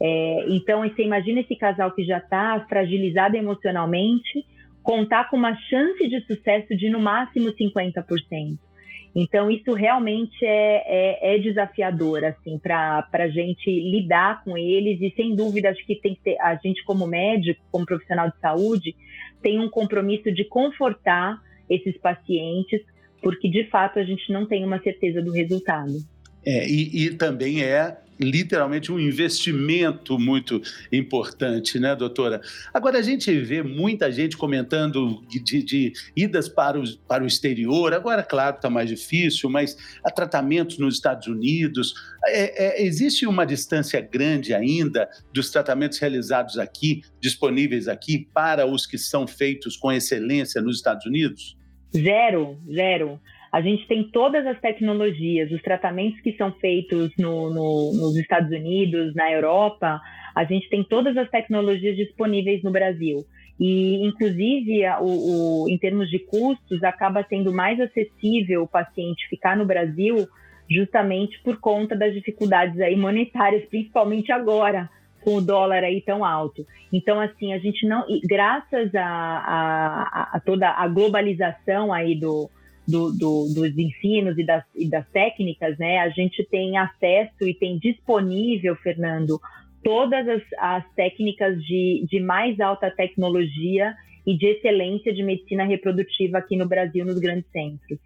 É, 0.00 0.44
então, 0.48 0.82
você 0.82 1.02
imagina 1.02 1.40
esse 1.40 1.56
casal 1.56 1.92
que 1.92 2.04
já 2.04 2.18
está 2.18 2.64
fragilizado 2.68 3.36
emocionalmente, 3.36 4.44
contar 4.82 5.28
com 5.28 5.36
uma 5.36 5.54
chance 5.54 6.08
de 6.08 6.20
sucesso 6.22 6.76
de 6.76 6.88
no 6.88 7.00
máximo 7.00 7.52
50%. 7.52 8.58
Então, 9.14 9.50
isso 9.50 9.72
realmente 9.72 10.44
é, 10.44 10.82
é, 10.86 11.34
é 11.34 11.38
desafiador, 11.38 12.24
assim, 12.24 12.58
para 12.58 13.08
a 13.12 13.28
gente 13.28 13.70
lidar 13.70 14.44
com 14.44 14.56
eles. 14.56 15.00
E, 15.00 15.12
sem 15.16 15.34
dúvida, 15.34 15.70
acho 15.70 15.84
que 15.86 15.96
tem 15.96 16.14
que 16.14 16.20
ter, 16.22 16.40
a 16.40 16.54
gente, 16.56 16.84
como 16.84 17.06
médico, 17.06 17.60
como 17.70 17.86
profissional 17.86 18.30
de 18.30 18.38
saúde, 18.38 18.94
tem 19.42 19.58
um 19.60 19.68
compromisso 19.68 20.32
de 20.32 20.44
confortar 20.44 21.40
esses 21.68 21.96
pacientes, 21.98 22.80
porque, 23.22 23.48
de 23.48 23.64
fato, 23.64 23.98
a 23.98 24.04
gente 24.04 24.32
não 24.32 24.46
tem 24.46 24.64
uma 24.64 24.80
certeza 24.80 25.22
do 25.22 25.32
resultado. 25.32 25.92
É, 26.44 26.66
e, 26.68 27.06
e, 27.06 27.10
também 27.14 27.62
é 27.62 27.96
literalmente 28.20 28.90
um 28.90 28.98
investimento 28.98 30.18
muito 30.18 30.60
importante, 30.92 31.78
né, 31.78 31.94
doutora? 31.94 32.40
Agora, 32.72 32.98
a 32.98 33.02
gente 33.02 33.36
vê 33.40 33.62
muita 33.62 34.10
gente 34.10 34.36
comentando 34.36 35.22
de, 35.28 35.62
de 35.62 35.92
idas 36.16 36.48
para 36.48 36.78
o, 36.78 36.98
para 37.08 37.24
o 37.24 37.26
exterior, 37.26 37.92
agora, 37.94 38.22
claro, 38.22 38.56
está 38.56 38.68
mais 38.68 38.88
difícil, 38.88 39.48
mas 39.50 39.76
há 40.04 40.10
tratamentos 40.10 40.78
nos 40.78 40.94
Estados 40.94 41.26
Unidos. 41.26 41.94
É, 42.26 42.82
é, 42.82 42.82
existe 42.84 43.26
uma 43.26 43.44
distância 43.44 44.00
grande 44.00 44.54
ainda 44.54 45.08
dos 45.32 45.50
tratamentos 45.50 45.98
realizados 45.98 46.58
aqui, 46.58 47.02
disponíveis 47.20 47.88
aqui, 47.88 48.28
para 48.32 48.66
os 48.66 48.86
que 48.86 48.98
são 48.98 49.26
feitos 49.26 49.76
com 49.76 49.92
excelência 49.92 50.60
nos 50.60 50.76
Estados 50.76 51.06
Unidos? 51.06 51.56
Zero, 51.94 52.58
zero. 52.70 53.20
A 53.50 53.60
gente 53.62 53.86
tem 53.86 54.04
todas 54.04 54.46
as 54.46 54.60
tecnologias, 54.60 55.50
os 55.50 55.62
tratamentos 55.62 56.20
que 56.20 56.32
são 56.36 56.52
feitos 56.52 57.10
no, 57.18 57.50
no, 57.50 57.92
nos 57.94 58.16
Estados 58.16 58.50
Unidos, 58.50 59.14
na 59.14 59.30
Europa, 59.32 60.00
a 60.34 60.44
gente 60.44 60.68
tem 60.68 60.84
todas 60.84 61.16
as 61.16 61.28
tecnologias 61.30 61.96
disponíveis 61.96 62.62
no 62.62 62.70
Brasil. 62.70 63.24
E, 63.58 64.06
inclusive, 64.06 64.86
o, 65.00 65.64
o, 65.64 65.68
em 65.68 65.78
termos 65.78 66.08
de 66.10 66.18
custos, 66.18 66.84
acaba 66.84 67.24
sendo 67.28 67.52
mais 67.52 67.80
acessível 67.80 68.62
o 68.62 68.68
paciente 68.68 69.28
ficar 69.28 69.56
no 69.56 69.66
Brasil 69.66 70.28
justamente 70.70 71.40
por 71.42 71.58
conta 71.58 71.96
das 71.96 72.12
dificuldades 72.12 72.78
aí 72.80 72.94
monetárias, 72.94 73.64
principalmente 73.64 74.30
agora, 74.30 74.88
com 75.24 75.36
o 75.36 75.40
dólar 75.40 75.82
aí 75.82 76.00
tão 76.02 76.24
alto. 76.24 76.64
Então, 76.92 77.18
assim, 77.18 77.52
a 77.52 77.58
gente 77.58 77.86
não, 77.86 78.04
graças 78.24 78.94
a, 78.94 79.04
a, 79.04 80.30
a 80.34 80.40
toda 80.40 80.68
a 80.68 80.86
globalização 80.86 81.92
aí 81.92 82.14
do, 82.14 82.48
do, 82.88 83.12
do, 83.12 83.52
dos 83.54 83.76
ensinos 83.76 84.38
e 84.38 84.44
das, 84.44 84.64
e 84.74 84.88
das 84.88 85.06
técnicas, 85.10 85.76
né, 85.76 85.98
a 85.98 86.08
gente 86.08 86.42
tem 86.44 86.78
acesso 86.78 87.46
e 87.46 87.52
tem 87.52 87.78
disponível, 87.78 88.74
Fernando, 88.76 89.38
todas 89.84 90.26
as, 90.26 90.42
as 90.58 90.94
técnicas 90.94 91.62
de, 91.62 92.06
de 92.08 92.18
mais 92.18 92.58
alta 92.58 92.90
tecnologia 92.90 93.94
e 94.26 94.36
de 94.36 94.46
excelência 94.46 95.12
de 95.12 95.22
medicina 95.22 95.64
reprodutiva 95.64 96.38
aqui 96.38 96.56
no 96.56 96.66
Brasil, 96.66 97.04
nos 97.04 97.18
grandes 97.18 97.50
centros. 97.50 97.98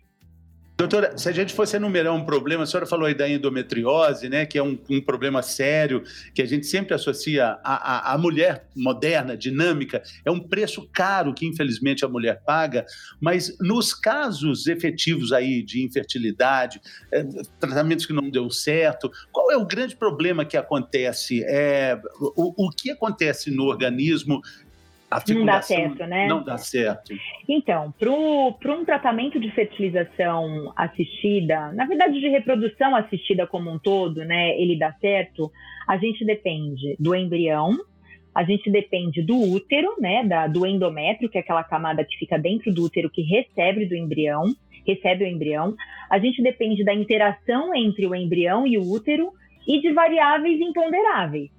Doutora, 0.83 1.17
se 1.17 1.29
a 1.29 1.33
gente 1.33 1.55
fosse 1.55 1.77
enumerar 1.77 2.13
um 2.13 2.25
problema, 2.25 2.65
a 2.65 2.67
senhora 2.67 2.87
falou 2.87 3.07
aí 3.07 3.15
da 3.15 3.29
endometriose, 3.29 4.29
né, 4.29 4.45
que 4.45 4.59
é 4.59 4.63
um, 4.65 4.77
um 4.91 5.01
problema 5.01 5.41
sério, 5.41 6.03
que 6.35 6.43
a 6.43 6.45
gente 6.45 6.67
sempre 6.67 6.93
associa 6.93 7.57
à, 7.63 8.19
mulher 8.19 8.67
moderna, 8.75 9.37
dinâmica, 9.37 10.03
é 10.25 10.31
um 10.31 10.41
preço 10.41 10.89
caro 10.93 11.33
que 11.33 11.47
infelizmente 11.47 12.05
a 12.05 12.09
mulher 12.09 12.43
paga, 12.45 12.85
mas 13.21 13.57
nos 13.61 13.95
casos 13.95 14.67
efetivos 14.67 15.33
aí 15.33 15.63
de 15.63 15.85
infertilidade, 15.85 16.81
é, 17.13 17.23
tratamentos 17.61 18.05
que 18.05 18.13
não 18.13 18.29
deu 18.29 18.51
certo, 18.51 19.09
qual 19.31 19.53
é 19.53 19.57
o 19.57 19.65
grande 19.65 19.95
problema 19.95 20.45
que 20.45 20.57
acontece? 20.57 21.45
É, 21.45 21.97
o, 22.35 22.67
o 22.67 22.71
que 22.71 22.91
acontece 22.91 23.53
no 23.53 23.67
organismo 23.67 24.43
não 25.35 25.45
dá 25.45 25.63
certo, 25.63 26.07
né? 26.07 26.27
Não 26.27 26.43
dá 26.43 26.59
certo. 26.59 27.15
Então, 27.49 27.93
para 27.99 28.73
um 28.75 28.85
tratamento 28.85 29.39
de 29.39 29.51
fertilização 29.51 30.73
assistida, 30.77 31.73
na 31.73 31.87
verdade 31.87 32.21
de 32.21 32.29
reprodução 32.29 32.95
assistida 32.95 33.47
como 33.47 33.71
um 33.71 33.79
todo, 33.79 34.25
né, 34.25 34.59
ele 34.61 34.79
dá 34.79 34.93
certo, 35.01 35.51
a 35.89 35.97
gente 35.97 36.25
depende 36.25 36.97
do 36.99 37.15
embrião, 37.15 37.77
a 38.35 38.45
gente 38.45 38.71
depende 38.71 39.23
do 39.23 39.37
útero, 39.37 39.95
né, 39.99 40.25
da, 40.25 40.47
do 40.47 40.67
endométrio, 40.67 41.29
que 41.29 41.37
é 41.37 41.41
aquela 41.41 41.65
camada 41.65 42.05
que 42.05 42.17
fica 42.17 42.39
dentro 42.39 42.73
do 42.73 42.85
útero 42.85 43.11
que 43.11 43.23
recebe 43.23 43.87
do 43.87 43.95
embrião, 43.95 44.45
recebe 44.87 45.25
o 45.25 45.29
embrião. 45.29 45.75
A 46.11 46.19
gente 46.19 46.43
depende 46.43 46.85
da 46.85 46.95
interação 46.95 47.75
entre 47.75 48.07
o 48.07 48.15
embrião 48.15 48.67
e 48.67 48.79
o 48.79 48.91
útero 48.91 49.33
e 49.67 49.81
de 49.81 49.93
variáveis 49.93 50.61
imponderáveis. 50.61 51.51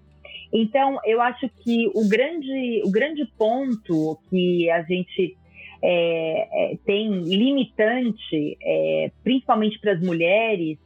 Então, 0.51 0.99
eu 1.05 1.21
acho 1.21 1.49
que 1.63 1.89
o 1.93 2.07
grande, 2.07 2.81
o 2.85 2.91
grande 2.91 3.25
ponto 3.37 4.19
que 4.29 4.69
a 4.69 4.81
gente 4.83 5.35
é, 5.81 6.47
é, 6.71 6.77
tem 6.85 7.09
limitante, 7.23 8.57
é, 8.61 9.11
principalmente 9.23 9.79
para 9.79 9.93
as 9.93 10.01
mulheres, 10.01 10.77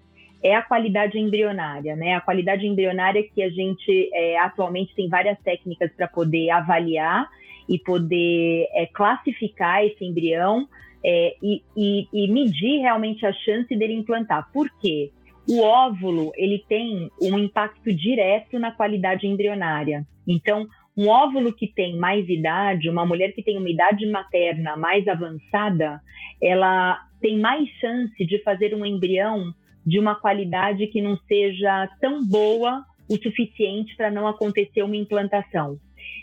é 0.41 0.55
a 0.55 0.61
qualidade 0.61 1.19
embrionária, 1.19 1.95
né? 1.95 2.15
A 2.15 2.21
qualidade 2.21 2.65
embrionária 2.65 3.23
que 3.23 3.43
a 3.43 3.49
gente 3.49 4.09
é, 4.13 4.37
atualmente 4.39 4.95
tem 4.95 5.09
várias 5.09 5.37
técnicas 5.39 5.91
para 5.95 6.07
poder 6.07 6.49
avaliar 6.49 7.27
e 7.67 7.77
poder 7.77 8.67
é, 8.73 8.85
classificar 8.85 9.83
esse 9.83 10.03
embrião 10.05 10.67
é, 11.03 11.35
e, 11.43 11.61
e, 11.75 12.07
e 12.13 12.31
medir 12.31 12.79
realmente 12.79 13.25
a 13.25 13.33
chance 13.33 13.75
dele 13.75 13.93
implantar. 13.93 14.49
Por 14.51 14.69
quê? 14.79 15.11
O 15.49 15.61
óvulo 15.61 16.31
ele 16.35 16.63
tem 16.67 17.09
um 17.21 17.37
impacto 17.37 17.93
direto 17.93 18.59
na 18.59 18.71
qualidade 18.71 19.25
embrionária. 19.25 20.05
Então, 20.27 20.67
um 20.95 21.07
óvulo 21.07 21.53
que 21.53 21.67
tem 21.67 21.95
mais 21.95 22.27
idade, 22.27 22.89
uma 22.89 23.05
mulher 23.05 23.31
que 23.33 23.43
tem 23.43 23.57
uma 23.57 23.69
idade 23.69 24.05
materna 24.07 24.75
mais 24.75 25.07
avançada, 25.07 26.01
ela 26.41 26.99
tem 27.21 27.39
mais 27.39 27.67
chance 27.79 28.25
de 28.25 28.41
fazer 28.43 28.73
um 28.73 28.85
embrião 28.85 29.53
de 29.85 29.99
uma 29.99 30.15
qualidade 30.15 30.87
que 30.87 31.01
não 31.01 31.15
seja 31.27 31.87
tão 32.01 32.25
boa 32.27 32.83
o 33.09 33.15
suficiente 33.15 33.95
para 33.95 34.11
não 34.11 34.27
acontecer 34.27 34.83
uma 34.83 34.97
implantação. 34.97 35.77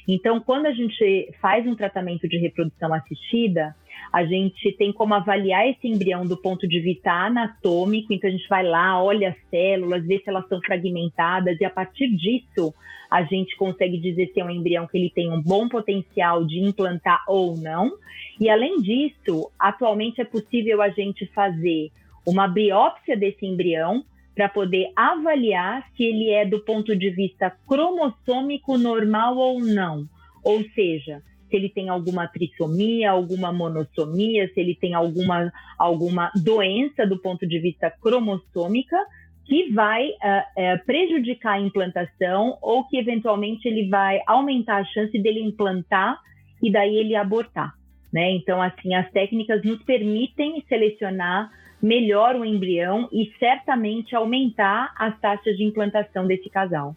Então, 0.07 0.39
quando 0.41 0.67
a 0.67 0.73
gente 0.73 1.31
faz 1.41 1.67
um 1.67 1.75
tratamento 1.75 2.29
de 2.29 2.37
reprodução 2.37 2.93
assistida, 2.93 3.75
a 4.15 4.25
gente 4.25 4.71
tem 4.79 4.93
como 4.93 5.13
avaliar 5.13 5.69
esse 5.69 5.89
embrião 5.89 6.25
do 6.25 6.37
ponto 6.37 6.69
de 6.69 6.79
vista 6.79 7.11
anatômico, 7.11 8.13
então 8.13 8.31
a 8.31 8.33
gente 8.33 8.49
vai 8.49 8.63
lá, 8.63 9.03
olha 9.03 9.31
as 9.31 9.51
células, 9.51 10.07
vê 10.07 10.21
se 10.21 10.31
elas 10.31 10.47
são 10.47 10.61
fragmentadas, 10.61 11.61
e 11.61 11.65
a 11.65 11.71
partir 11.71 12.15
disso 12.15 12.73
a 13.11 13.25
gente 13.25 13.57
consegue 13.57 13.99
dizer 13.99 14.31
se 14.33 14.39
é 14.39 14.45
um 14.45 14.51
embrião 14.51 14.87
que 14.87 14.97
ele 14.97 15.11
tem 15.11 15.33
um 15.33 15.43
bom 15.43 15.69
potencial 15.69 16.45
de 16.45 16.61
implantar 16.61 17.25
ou 17.27 17.57
não. 17.57 17.91
E 18.39 18.49
além 18.49 18.81
disso, 18.81 19.51
atualmente 19.59 20.21
é 20.21 20.25
possível 20.25 20.81
a 20.81 20.91
gente 20.91 21.27
fazer 21.35 21.91
uma 22.25 22.47
biópsia 22.47 23.17
desse 23.17 23.45
embrião 23.45 24.05
para 24.33 24.49
poder 24.49 24.93
avaliar 24.95 25.89
se 25.97 26.05
ele 26.05 26.31
é 26.31 26.47
do 26.47 26.61
ponto 26.61 26.95
de 26.95 27.11
vista 27.11 27.51
cromossômico 27.67 28.79
normal 28.79 29.37
ou 29.37 29.59
não. 29.59 30.09
Ou 30.45 30.63
seja, 30.71 31.21
se 31.55 31.59
ele 31.59 31.69
tem 31.69 31.89
alguma 31.89 32.27
trissomia, 32.27 33.13
alguma 33.13 33.53
monossomia, 33.53 34.51
se 34.53 34.61
ele 34.61 34.75
tem 34.75 34.93
alguma, 34.93 35.53
alguma 35.79 36.33
doença 36.35 37.07
do 37.07 37.17
ponto 37.17 37.47
de 37.47 37.61
vista 37.61 37.89
cromossômica 38.03 38.97
que 39.45 39.71
vai 39.73 40.09
uh, 40.09 40.11
uh, 40.11 40.85
prejudicar 40.85 41.53
a 41.53 41.61
implantação 41.61 42.59
ou 42.61 42.89
que 42.89 42.97
eventualmente 42.97 43.69
ele 43.69 43.89
vai 43.89 44.21
aumentar 44.27 44.79
a 44.79 44.85
chance 44.85 45.17
dele 45.17 45.41
implantar 45.41 46.19
e 46.61 46.73
daí 46.73 46.97
ele 46.97 47.15
abortar. 47.15 47.73
Né? 48.13 48.33
Então, 48.33 48.61
assim, 48.61 48.93
as 48.95 49.09
técnicas 49.13 49.63
nos 49.63 49.81
permitem 49.85 50.65
selecionar 50.69 51.53
melhor 51.81 52.35
o 52.35 52.45
embrião 52.45 53.09
e 53.13 53.31
certamente 53.39 54.17
aumentar 54.17 54.93
as 54.97 55.17
taxas 55.21 55.57
de 55.57 55.63
implantação 55.63 56.27
desse 56.27 56.51
casal. 56.51 56.97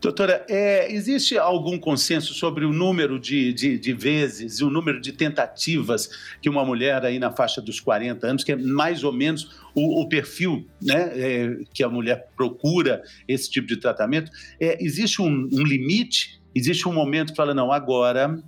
Doutora, 0.00 0.44
é, 0.48 0.92
existe 0.92 1.36
algum 1.36 1.78
consenso 1.78 2.32
sobre 2.32 2.64
o 2.64 2.72
número 2.72 3.18
de, 3.18 3.52
de, 3.52 3.78
de 3.78 3.92
vezes 3.92 4.58
e 4.58 4.64
o 4.64 4.70
número 4.70 5.00
de 5.00 5.12
tentativas 5.12 6.10
que 6.40 6.48
uma 6.48 6.64
mulher 6.64 7.04
aí 7.04 7.18
na 7.18 7.30
faixa 7.30 7.60
dos 7.60 7.80
40 7.80 8.26
anos, 8.26 8.44
que 8.44 8.52
é 8.52 8.56
mais 8.56 9.04
ou 9.04 9.12
menos 9.12 9.60
o, 9.74 10.00
o 10.00 10.08
perfil 10.08 10.66
né, 10.80 11.10
é, 11.14 11.56
que 11.72 11.82
a 11.82 11.88
mulher 11.88 12.28
procura 12.36 13.02
esse 13.28 13.50
tipo 13.50 13.66
de 13.66 13.76
tratamento, 13.76 14.30
é, 14.58 14.82
existe 14.82 15.20
um, 15.20 15.48
um 15.52 15.62
limite? 15.62 16.40
Existe 16.54 16.88
um 16.88 16.92
momento 16.92 17.30
que 17.30 17.36
fala, 17.36 17.54
não, 17.54 17.70
agora 17.70 18.42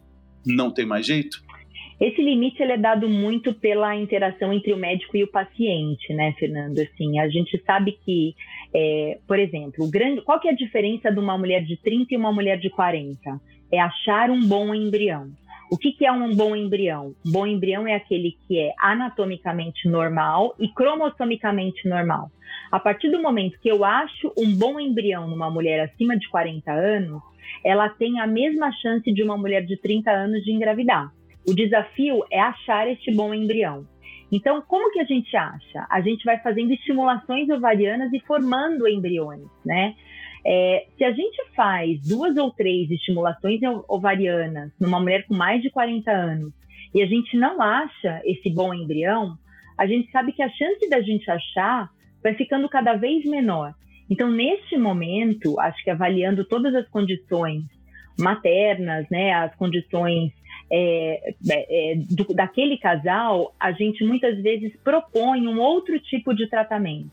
não 0.44 0.70
tem 0.70 0.86
mais 0.86 1.06
jeito? 1.06 1.42
Esse 2.02 2.20
limite 2.20 2.60
ele 2.60 2.72
é 2.72 2.76
dado 2.76 3.08
muito 3.08 3.54
pela 3.54 3.94
interação 3.94 4.52
entre 4.52 4.72
o 4.72 4.76
médico 4.76 5.16
e 5.16 5.22
o 5.22 5.28
paciente, 5.28 6.12
né, 6.12 6.32
Fernando? 6.36 6.80
Assim, 6.80 7.20
a 7.20 7.28
gente 7.28 7.62
sabe 7.64 7.96
que, 8.04 8.34
é, 8.74 9.20
por 9.24 9.38
exemplo, 9.38 9.88
grande, 9.88 10.20
qual 10.22 10.40
que 10.40 10.48
é 10.48 10.50
a 10.50 10.56
diferença 10.56 11.12
de 11.12 11.20
uma 11.20 11.38
mulher 11.38 11.62
de 11.62 11.76
30 11.76 12.12
e 12.12 12.16
uma 12.16 12.32
mulher 12.32 12.58
de 12.58 12.68
40? 12.70 13.40
É 13.70 13.78
achar 13.78 14.30
um 14.30 14.40
bom 14.44 14.74
embrião. 14.74 15.28
O 15.70 15.78
que, 15.78 15.92
que 15.92 16.04
é 16.04 16.10
um 16.10 16.34
bom 16.34 16.56
embrião? 16.56 17.14
Um 17.24 17.30
bom 17.30 17.46
embrião 17.46 17.86
é 17.86 17.94
aquele 17.94 18.36
que 18.48 18.58
é 18.58 18.72
anatomicamente 18.80 19.88
normal 19.88 20.56
e 20.58 20.66
cromossomicamente 20.70 21.88
normal. 21.88 22.32
A 22.72 22.80
partir 22.80 23.12
do 23.12 23.22
momento 23.22 23.60
que 23.60 23.68
eu 23.68 23.84
acho 23.84 24.32
um 24.36 24.52
bom 24.56 24.80
embrião 24.80 25.28
numa 25.28 25.48
mulher 25.48 25.78
acima 25.84 26.18
de 26.18 26.28
40 26.28 26.72
anos, 26.72 27.22
ela 27.64 27.88
tem 27.88 28.18
a 28.18 28.26
mesma 28.26 28.72
chance 28.72 29.08
de 29.12 29.22
uma 29.22 29.38
mulher 29.38 29.64
de 29.64 29.76
30 29.76 30.10
anos 30.10 30.42
de 30.42 30.50
engravidar. 30.50 31.12
O 31.46 31.54
desafio 31.54 32.24
é 32.30 32.40
achar 32.40 32.88
este 32.88 33.12
bom 33.14 33.34
embrião. 33.34 33.86
Então, 34.30 34.62
como 34.62 34.90
que 34.92 35.00
a 35.00 35.04
gente 35.04 35.36
acha? 35.36 35.86
A 35.90 36.00
gente 36.00 36.24
vai 36.24 36.38
fazendo 36.38 36.72
estimulações 36.72 37.50
ovarianas 37.50 38.12
e 38.12 38.20
formando 38.20 38.88
embriões, 38.88 39.46
né? 39.64 39.94
É, 40.44 40.86
se 40.96 41.04
a 41.04 41.12
gente 41.12 41.36
faz 41.54 42.00
duas 42.08 42.36
ou 42.36 42.50
três 42.50 42.90
estimulações 42.90 43.60
ovarianas 43.88 44.72
numa 44.80 44.98
mulher 44.98 45.26
com 45.26 45.34
mais 45.34 45.62
de 45.62 45.70
40 45.70 46.10
anos 46.10 46.52
e 46.94 47.00
a 47.00 47.06
gente 47.06 47.36
não 47.36 47.60
acha 47.62 48.20
esse 48.24 48.50
bom 48.50 48.74
embrião, 48.74 49.36
a 49.78 49.86
gente 49.86 50.10
sabe 50.10 50.32
que 50.32 50.42
a 50.42 50.48
chance 50.48 50.88
da 50.88 51.00
gente 51.00 51.30
achar 51.30 51.88
vai 52.22 52.34
ficando 52.34 52.68
cada 52.68 52.94
vez 52.94 53.24
menor. 53.24 53.74
Então, 54.10 54.30
neste 54.30 54.76
momento, 54.76 55.58
acho 55.60 55.82
que 55.84 55.90
avaliando 55.90 56.44
todas 56.44 56.74
as 56.74 56.88
condições 56.88 57.64
maternas, 58.18 59.06
né, 59.10 59.32
as 59.32 59.54
condições 59.56 60.32
é, 60.72 61.34
é, 61.50 61.94
do, 61.96 62.34
daquele 62.34 62.78
casal, 62.78 63.54
a 63.60 63.72
gente 63.72 64.02
muitas 64.02 64.42
vezes 64.42 64.74
propõe 64.82 65.46
um 65.46 65.60
outro 65.60 66.00
tipo 66.00 66.34
de 66.34 66.48
tratamento, 66.48 67.10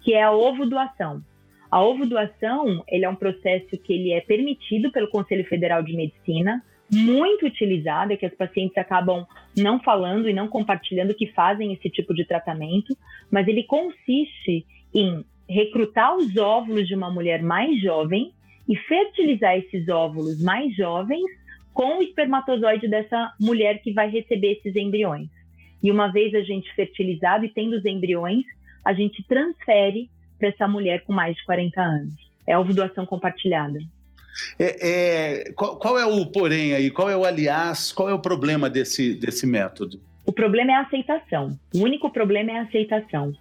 que 0.00 0.14
é 0.14 0.22
a 0.22 0.30
ovodoação. 0.30 1.20
A 1.68 1.82
ovodoação, 1.82 2.84
ele 2.88 3.04
é 3.04 3.08
um 3.08 3.16
processo 3.16 3.76
que 3.78 3.92
ele 3.92 4.12
é 4.12 4.20
permitido 4.20 4.92
pelo 4.92 5.08
Conselho 5.08 5.44
Federal 5.44 5.82
de 5.82 5.96
Medicina, 5.96 6.62
muito 6.92 7.46
utilizado, 7.46 8.12
é 8.12 8.16
que 8.16 8.26
as 8.26 8.34
pacientes 8.34 8.76
acabam 8.76 9.26
não 9.56 9.80
falando 9.80 10.28
e 10.28 10.32
não 10.32 10.48
compartilhando 10.48 11.14
que 11.14 11.26
fazem 11.28 11.72
esse 11.72 11.88
tipo 11.90 12.14
de 12.14 12.24
tratamento, 12.24 12.96
mas 13.30 13.46
ele 13.46 13.64
consiste 13.64 14.66
em 14.92 15.24
recrutar 15.48 16.16
os 16.16 16.36
óvulos 16.36 16.86
de 16.86 16.94
uma 16.94 17.10
mulher 17.10 17.42
mais 17.42 17.80
jovem 17.80 18.32
e 18.68 18.76
fertilizar 18.76 19.56
esses 19.56 19.88
óvulos 19.88 20.42
mais 20.42 20.74
jovens 20.76 21.39
com 21.72 21.98
o 21.98 22.02
espermatozoide 22.02 22.88
dessa 22.88 23.32
mulher 23.40 23.80
que 23.82 23.92
vai 23.92 24.10
receber 24.10 24.52
esses 24.52 24.74
embriões. 24.76 25.28
E 25.82 25.90
uma 25.90 26.08
vez 26.12 26.34
a 26.34 26.42
gente 26.42 26.72
fertilizado 26.74 27.44
e 27.44 27.48
tendo 27.48 27.76
os 27.76 27.84
embriões, 27.84 28.44
a 28.84 28.92
gente 28.92 29.22
transfere 29.24 30.10
para 30.38 30.48
essa 30.48 30.68
mulher 30.68 31.02
com 31.04 31.12
mais 31.12 31.36
de 31.36 31.44
40 31.44 31.80
anos. 31.80 32.14
É 32.46 32.52
a 32.52 32.60
ovodoação 32.60 33.06
compartilhada. 33.06 33.78
É, 34.58 34.88
é, 34.88 35.52
qual, 35.52 35.76
qual, 35.78 35.98
é 35.98 36.06
o 36.06 36.26
porém 36.26 36.74
aí? 36.74 36.90
Qual 36.90 37.08
é 37.08 37.16
o 37.16 37.24
aliás? 37.24 37.92
Qual 37.92 38.08
é 38.08 38.14
o 38.14 38.18
problema 38.18 38.70
desse, 38.70 39.14
desse 39.14 39.46
método? 39.46 40.00
O 40.24 40.32
problema 40.32 40.72
é 40.72 40.74
a 40.74 40.82
aceitação. 40.82 41.58
O 41.74 41.78
único 41.78 42.10
problema 42.10 42.52
é 42.52 42.58
a 42.58 42.62
aceitação. 42.62 43.32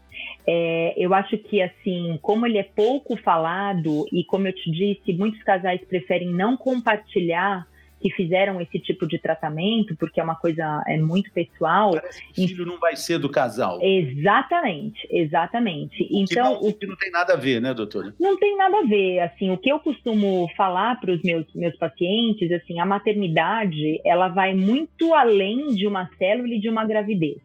É, 0.48 0.94
eu 0.98 1.14
acho 1.14 1.38
que, 1.38 1.62
assim, 1.62 2.18
como 2.22 2.46
ele 2.46 2.58
é 2.58 2.64
pouco 2.64 3.16
falado 3.18 4.06
e, 4.12 4.24
como 4.24 4.48
eu 4.48 4.54
te 4.54 4.72
disse, 4.72 5.14
muitos 5.14 5.42
casais 5.44 5.82
preferem 5.82 6.30
não 6.30 6.58
compartilhar 6.58 7.68
que 8.00 8.10
fizeram 8.12 8.62
esse 8.62 8.80
tipo 8.80 9.06
de 9.06 9.20
tratamento, 9.20 9.96
porque 9.98 10.20
é 10.20 10.24
uma 10.24 10.36
coisa 10.36 10.84
é 10.88 10.98
muito 10.98 11.32
pessoal. 11.32 11.92
Parece 11.92 12.22
que 12.34 12.44
o 12.44 12.48
filho 12.48 12.66
não 12.66 12.80
vai 12.80 12.96
ser 12.96 13.20
do 13.20 13.30
casal. 13.30 13.80
Exatamente, 13.82 15.08
exatamente. 15.12 16.08
Então, 16.10 16.60
o 16.62 16.74
que 16.74 16.88
não, 16.88 16.96
tem 16.96 17.12
nada 17.12 17.34
a 17.34 17.38
ver, 17.38 17.62
né, 17.62 17.74
doutora? 17.74 18.14
Não 18.20 18.38
tem 18.38 18.56
nada 18.56 18.80
a 18.80 18.84
ver. 18.84 19.20
Assim, 19.20 19.52
o 19.52 19.58
que 19.58 19.70
eu 19.70 19.80
costumo 19.80 20.50
falar 20.56 21.00
para 21.00 21.12
os 21.12 21.22
meus, 21.22 21.46
meus 21.54 21.76
pacientes, 21.78 22.52
assim, 22.52 22.80
a 22.80 22.86
maternidade, 22.86 24.00
ela 24.06 24.30
vai 24.30 24.54
muito 24.54 25.14
além 25.14 25.76
de 25.76 25.86
uma 25.86 26.10
célula 26.18 26.54
e 26.54 26.60
de 26.60 26.70
uma 26.70 26.86
gravidez. 26.86 27.38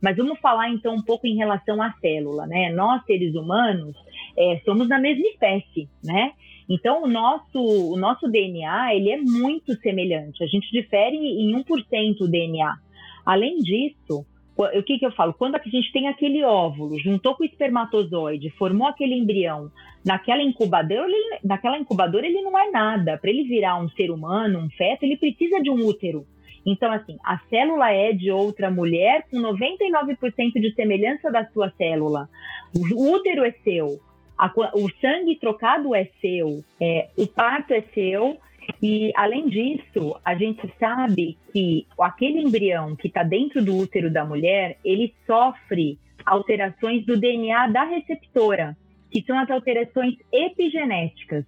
Mas 0.00 0.16
vamos 0.16 0.38
falar 0.38 0.70
então 0.70 0.94
um 0.94 1.02
pouco 1.02 1.26
em 1.26 1.36
relação 1.36 1.82
à 1.82 1.92
célula, 2.00 2.46
né? 2.46 2.70
Nós, 2.70 3.04
seres 3.04 3.34
humanos, 3.34 3.96
é, 4.36 4.60
somos 4.64 4.88
da 4.88 4.98
mesma 4.98 5.26
espécie, 5.26 5.88
né? 6.02 6.32
Então, 6.68 7.02
o 7.02 7.08
nosso, 7.08 7.58
o 7.58 7.96
nosso 7.96 8.28
DNA 8.28 8.94
ele 8.94 9.10
é 9.10 9.16
muito 9.16 9.74
semelhante. 9.80 10.44
A 10.44 10.46
gente 10.46 10.70
difere 10.70 11.16
em 11.16 11.52
1% 11.54 12.20
o 12.20 12.28
DNA. 12.28 12.76
Além 13.24 13.58
disso, 13.58 14.26
o 14.56 14.82
que, 14.82 14.98
que 14.98 15.06
eu 15.06 15.12
falo? 15.12 15.32
Quando 15.32 15.54
a 15.54 15.62
gente 15.64 15.92
tem 15.92 16.08
aquele 16.08 16.42
óvulo, 16.42 16.98
juntou 16.98 17.34
com 17.36 17.44
o 17.44 17.46
espermatozoide, 17.46 18.50
formou 18.50 18.88
aquele 18.88 19.14
embrião, 19.14 19.70
naquela 20.04 20.42
incubadora, 20.42 21.08
ele, 21.08 21.38
naquela 21.44 21.78
incubadora 21.78 22.26
ele 22.26 22.42
não 22.42 22.58
é 22.58 22.70
nada. 22.70 23.16
Para 23.18 23.30
ele 23.30 23.44
virar 23.44 23.80
um 23.80 23.88
ser 23.90 24.10
humano, 24.10 24.58
um 24.58 24.70
feto, 24.70 25.04
ele 25.04 25.16
precisa 25.16 25.62
de 25.62 25.70
um 25.70 25.86
útero. 25.86 26.26
Então, 26.66 26.90
assim, 26.92 27.16
a 27.24 27.38
célula 27.48 27.90
é 27.92 28.12
de 28.12 28.30
outra 28.30 28.70
mulher 28.70 29.24
com 29.30 29.38
99% 29.38 30.52
de 30.54 30.74
semelhança 30.74 31.30
da 31.30 31.46
sua 31.46 31.70
célula. 31.70 32.28
O 32.74 33.12
útero 33.12 33.44
é 33.44 33.52
seu, 33.64 34.00
a, 34.38 34.52
o 34.74 34.88
sangue 35.00 35.36
trocado 35.36 35.94
é 35.94 36.08
seu, 36.20 36.62
é, 36.80 37.08
o 37.16 37.26
parto 37.26 37.72
é 37.72 37.82
seu, 37.92 38.38
e 38.82 39.10
além 39.16 39.48
disso, 39.48 40.14
a 40.24 40.34
gente 40.34 40.62
sabe 40.78 41.36
que 41.52 41.86
aquele 42.00 42.42
embrião 42.42 42.94
que 42.94 43.08
está 43.08 43.22
dentro 43.22 43.64
do 43.64 43.76
útero 43.76 44.10
da 44.12 44.24
mulher, 44.24 44.78
ele 44.84 45.14
sofre 45.26 45.98
alterações 46.24 47.04
do 47.04 47.18
DNA 47.18 47.68
da 47.68 47.84
receptora, 47.84 48.76
que 49.10 49.22
são 49.26 49.38
as 49.38 49.50
alterações 49.50 50.14
epigenéticas. 50.30 51.44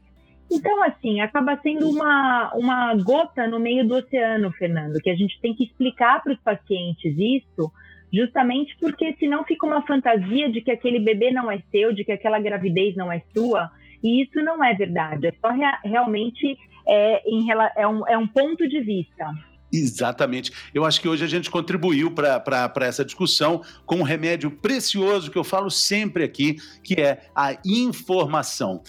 Então, 0.50 0.82
assim, 0.82 1.20
acaba 1.20 1.56
sendo 1.62 1.88
uma, 1.88 2.52
uma 2.54 2.94
gota 2.96 3.46
no 3.46 3.60
meio 3.60 3.86
do 3.86 3.94
oceano, 3.94 4.50
Fernando, 4.52 4.98
que 4.98 5.10
a 5.10 5.14
gente 5.14 5.38
tem 5.40 5.54
que 5.54 5.64
explicar 5.64 6.22
para 6.22 6.32
os 6.32 6.40
pacientes 6.40 7.14
isso, 7.16 7.70
justamente 8.12 8.76
porque 8.80 9.14
senão 9.18 9.44
fica 9.44 9.66
uma 9.66 9.86
fantasia 9.86 10.50
de 10.50 10.60
que 10.60 10.70
aquele 10.70 10.98
bebê 10.98 11.30
não 11.30 11.50
é 11.50 11.62
seu, 11.70 11.92
de 11.92 12.04
que 12.04 12.12
aquela 12.12 12.38
gravidez 12.38 12.96
não 12.96 13.10
é 13.10 13.22
sua, 13.34 13.70
e 14.02 14.22
isso 14.22 14.42
não 14.42 14.62
é 14.62 14.74
verdade, 14.74 15.26
é 15.26 15.32
só 15.40 15.50
rea 15.50 15.78
realmente 15.84 16.58
é, 16.86 17.22
em, 17.26 17.46
é, 17.76 17.86
um, 17.86 18.08
é 18.08 18.18
um 18.18 18.26
ponto 18.26 18.68
de 18.68 18.80
vista. 18.80 19.30
Exatamente. 19.72 20.50
Eu 20.74 20.84
acho 20.84 21.00
que 21.00 21.08
hoje 21.08 21.24
a 21.24 21.28
gente 21.28 21.48
contribuiu 21.48 22.10
para 22.10 22.72
essa 22.80 23.04
discussão 23.04 23.62
com 23.86 23.96
um 23.96 24.02
remédio 24.02 24.50
precioso 24.50 25.30
que 25.30 25.38
eu 25.38 25.44
falo 25.44 25.70
sempre 25.70 26.24
aqui, 26.24 26.56
que 26.82 27.00
é 27.00 27.22
a 27.34 27.56
informação. 27.64 28.82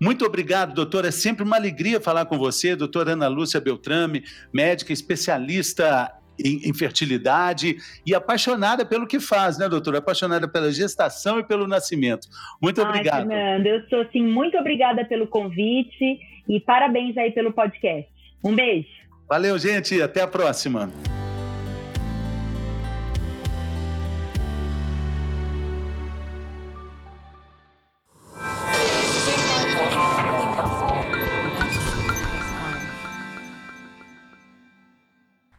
Muito 0.00 0.24
obrigado, 0.24 0.74
doutora. 0.74 1.08
É 1.08 1.10
sempre 1.10 1.42
uma 1.42 1.56
alegria 1.56 2.00
falar 2.00 2.26
com 2.26 2.38
você, 2.38 2.76
doutora 2.76 3.14
Ana 3.14 3.26
Lúcia 3.26 3.60
Beltrame, 3.60 4.22
médica 4.52 4.92
especialista 4.92 6.12
em, 6.42 6.68
em, 6.68 6.74
fertilidade 6.74 7.76
e 8.06 8.14
apaixonada 8.14 8.84
pelo 8.84 9.06
que 9.06 9.20
faz, 9.20 9.58
né, 9.58 9.68
doutora? 9.68 9.98
Apaixonada 9.98 10.48
pela 10.48 10.70
gestação 10.72 11.38
e 11.38 11.44
pelo 11.44 11.66
nascimento. 11.66 12.28
Muito 12.60 12.80
Ai, 12.80 12.88
obrigado. 12.88 13.28
Fernando, 13.28 13.66
eu 13.66 13.82
sou 13.88 14.06
sim 14.12 14.22
muito 14.22 14.56
obrigada 14.56 15.04
pelo 15.04 15.26
convite 15.26 16.18
e 16.48 16.60
parabéns 16.60 17.16
aí 17.16 17.30
pelo 17.32 17.52
podcast. 17.52 18.08
Um 18.42 18.54
beijo. 18.54 18.88
Valeu, 19.28 19.58
gente. 19.58 20.00
Até 20.00 20.22
a 20.22 20.26
próxima. 20.26 20.90